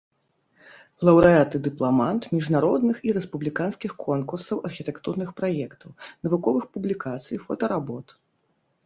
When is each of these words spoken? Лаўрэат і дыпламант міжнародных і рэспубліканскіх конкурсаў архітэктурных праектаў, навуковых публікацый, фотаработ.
Лаўрэат 1.07 1.49
і 1.57 1.59
дыпламант 1.65 2.23
міжнародных 2.35 2.97
і 3.09 3.13
рэспубліканскіх 3.17 3.91
конкурсаў 4.05 4.63
архітэктурных 4.71 5.29
праектаў, 5.43 5.89
навуковых 6.29 6.63
публікацый, 6.79 7.37
фотаработ. 7.45 8.07